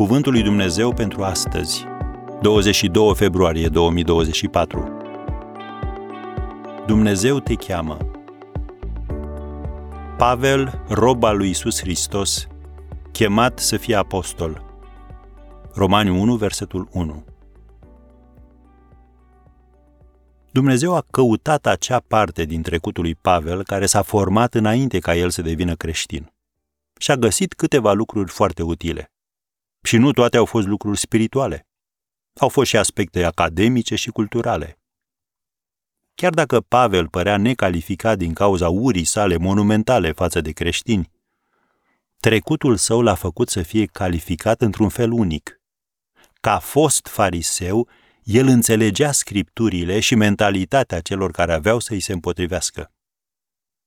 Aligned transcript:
Cuvântul 0.00 0.32
lui 0.32 0.42
Dumnezeu 0.42 0.94
pentru 0.94 1.22
astăzi, 1.22 1.84
22 2.42 3.14
februarie 3.14 3.68
2024. 3.68 4.96
Dumnezeu 6.86 7.38
te 7.40 7.54
cheamă. 7.54 7.96
Pavel, 10.16 10.84
rob 10.88 11.24
al 11.24 11.36
lui 11.36 11.50
Isus 11.50 11.80
Hristos, 11.80 12.46
chemat 13.12 13.58
să 13.58 13.76
fie 13.76 13.94
apostol. 13.94 14.64
Romani 15.74 16.10
1, 16.10 16.36
versetul 16.36 16.88
1. 16.92 17.24
Dumnezeu 20.50 20.94
a 20.94 21.04
căutat 21.10 21.66
acea 21.66 22.00
parte 22.08 22.44
din 22.44 22.62
trecutul 22.62 23.02
lui 23.02 23.14
Pavel 23.14 23.64
care 23.64 23.86
s-a 23.86 24.02
format 24.02 24.54
înainte 24.54 24.98
ca 24.98 25.14
el 25.14 25.30
să 25.30 25.42
devină 25.42 25.74
creștin. 25.74 26.32
Și 26.98 27.10
a 27.10 27.16
găsit 27.16 27.54
câteva 27.54 27.92
lucruri 27.92 28.30
foarte 28.30 28.62
utile. 28.62 29.10
Și 29.82 29.96
nu 29.96 30.12
toate 30.12 30.36
au 30.36 30.44
fost 30.44 30.66
lucruri 30.66 30.98
spirituale. 30.98 31.66
Au 32.40 32.48
fost 32.48 32.68
și 32.68 32.76
aspecte 32.76 33.24
academice 33.24 33.94
și 33.94 34.10
culturale. 34.10 34.78
Chiar 36.14 36.32
dacă 36.32 36.60
Pavel 36.60 37.08
părea 37.08 37.36
necalificat 37.36 38.18
din 38.18 38.32
cauza 38.32 38.68
urii 38.68 39.04
sale 39.04 39.36
monumentale 39.36 40.12
față 40.12 40.40
de 40.40 40.50
creștini, 40.52 41.10
trecutul 42.16 42.76
său 42.76 43.02
l-a 43.02 43.14
făcut 43.14 43.48
să 43.48 43.62
fie 43.62 43.86
calificat 43.86 44.60
într-un 44.60 44.88
fel 44.88 45.10
unic. 45.10 45.60
Ca 46.40 46.58
fost 46.58 47.06
fariseu, 47.06 47.88
el 48.22 48.46
înțelegea 48.46 49.12
scripturile 49.12 50.00
și 50.00 50.14
mentalitatea 50.14 51.00
celor 51.00 51.30
care 51.30 51.52
aveau 51.52 51.78
să 51.78 51.92
îi 51.92 52.00
se 52.00 52.12
împotrivească. 52.12 52.92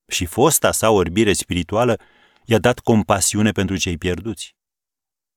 Și 0.07 0.25
fosta 0.25 0.71
sa 0.71 0.89
orbire 0.89 1.33
spirituală 1.33 1.99
i-a 2.45 2.59
dat 2.59 2.79
compasiune 2.79 3.51
pentru 3.51 3.75
cei 3.77 3.97
pierduți. 3.97 4.55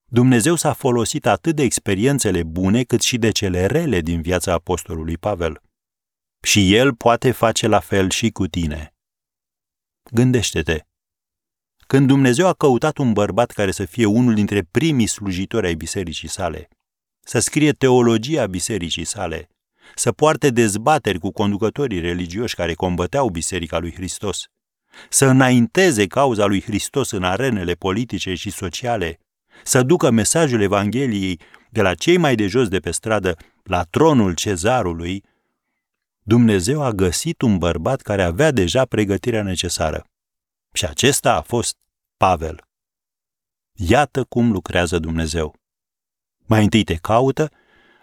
Dumnezeu 0.09 0.55
s-a 0.55 0.73
folosit 0.73 1.25
atât 1.25 1.55
de 1.55 1.63
experiențele 1.63 2.43
bune 2.43 2.83
cât 2.83 3.01
și 3.01 3.17
de 3.17 3.31
cele 3.31 3.65
rele 3.65 4.01
din 4.01 4.21
viața 4.21 4.53
apostolului 4.53 5.17
Pavel. 5.17 5.61
Și 6.41 6.75
el 6.75 6.95
poate 6.95 7.31
face 7.31 7.67
la 7.67 7.79
fel 7.79 8.09
și 8.09 8.29
cu 8.29 8.47
tine. 8.47 8.95
Gândește-te. 10.11 10.81
Când 11.87 12.07
Dumnezeu 12.07 12.47
a 12.47 12.53
căutat 12.53 12.97
un 12.97 13.13
bărbat 13.13 13.51
care 13.51 13.71
să 13.71 13.85
fie 13.85 14.05
unul 14.05 14.33
dintre 14.33 14.63
primii 14.63 15.07
slujitori 15.07 15.65
ai 15.65 15.75
bisericii 15.75 16.27
sale, 16.27 16.67
să 17.19 17.39
scrie 17.39 17.71
teologia 17.71 18.45
bisericii 18.45 19.05
sale, 19.05 19.49
să 19.95 20.11
poarte 20.11 20.49
dezbateri 20.49 21.19
cu 21.19 21.31
conducătorii 21.31 21.99
religioși 21.99 22.55
care 22.55 22.73
combăteau 22.73 23.29
Biserica 23.29 23.79
lui 23.79 23.93
Hristos, 23.93 24.45
să 25.09 25.25
înainteze 25.25 26.07
cauza 26.07 26.45
lui 26.45 26.61
Hristos 26.61 27.11
în 27.11 27.23
arenele 27.23 27.73
politice 27.73 28.33
și 28.33 28.51
sociale, 28.51 29.19
să 29.63 29.83
ducă 29.83 30.09
mesajul 30.09 30.61
Evangheliei 30.61 31.39
de 31.69 31.81
la 31.81 31.93
cei 31.93 32.17
mai 32.17 32.35
de 32.35 32.47
jos 32.47 32.67
de 32.67 32.79
pe 32.79 32.91
stradă 32.91 33.35
la 33.63 33.83
tronul 33.83 34.33
cezarului, 34.33 35.23
Dumnezeu 36.23 36.81
a 36.81 36.91
găsit 36.91 37.41
un 37.41 37.57
bărbat 37.57 38.01
care 38.01 38.23
avea 38.23 38.51
deja 38.51 38.85
pregătirea 38.85 39.43
necesară. 39.43 40.05
Și 40.73 40.85
acesta 40.85 41.33
a 41.33 41.41
fost 41.41 41.77
Pavel. 42.17 42.67
Iată 43.73 44.23
cum 44.23 44.51
lucrează 44.51 44.99
Dumnezeu. 44.99 45.55
Mai 46.45 46.63
întâi 46.63 46.83
te 46.83 46.95
caută, 46.95 47.51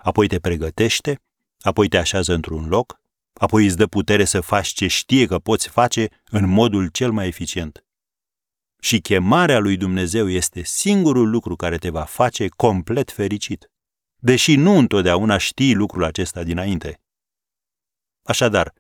apoi 0.03 0.27
te 0.27 0.39
pregătește, 0.39 1.21
apoi 1.61 1.89
te 1.89 1.97
așează 1.97 2.35
într-un 2.35 2.69
loc, 2.69 3.01
apoi 3.33 3.65
îți 3.65 3.77
dă 3.77 3.87
putere 3.87 4.25
să 4.25 4.41
faci 4.41 4.69
ce 4.69 4.87
știe 4.87 5.27
că 5.27 5.39
poți 5.39 5.69
face 5.69 6.09
în 6.31 6.49
modul 6.49 6.89
cel 6.89 7.13
mai 7.13 7.27
eficient. 7.27 7.84
Și 8.85 9.01
chemarea 9.01 9.59
lui 9.59 9.77
Dumnezeu 9.77 10.29
este 10.29 10.63
singurul 10.63 11.31
lucru 11.31 11.57
care 11.57 11.79
te 11.79 11.91
va 11.91 12.05
face 12.05 12.49
complet 12.49 13.11
fericit, 13.11 13.71
deși 14.17 14.57
nu 14.57 14.79
întotdeauna 14.79 15.39
știi 15.39 15.75
lucrul 15.75 16.05
acesta 16.05 16.43
dinainte. 16.43 17.01
Așadar, 18.23 18.75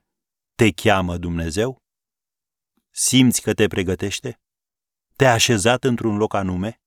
te 0.54 0.70
cheamă 0.70 1.16
Dumnezeu? 1.16 1.82
Simți 2.90 3.42
că 3.42 3.54
te 3.54 3.66
pregătește? 3.66 4.40
Te-a 5.16 5.32
așezat 5.32 5.84
într-un 5.84 6.16
loc 6.16 6.34
anume? 6.34 6.78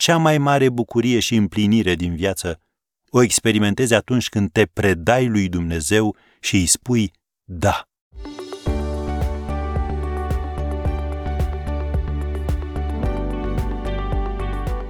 cea 0.00 0.16
mai 0.16 0.38
mare 0.38 0.68
bucurie 0.68 1.20
și 1.20 1.34
împlinire 1.34 1.94
din 1.94 2.16
viață 2.16 2.60
o 3.10 3.22
experimentezi 3.22 3.94
atunci 3.94 4.28
când 4.28 4.52
te 4.52 4.66
predai 4.66 5.28
lui 5.28 5.48
Dumnezeu 5.48 6.16
și 6.40 6.56
îi 6.56 6.66
spui 6.66 7.12
da. 7.44 7.89